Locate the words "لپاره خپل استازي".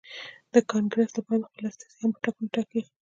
1.17-1.97